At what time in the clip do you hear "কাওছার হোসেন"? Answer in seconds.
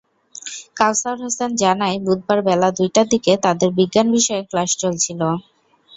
0.77-1.51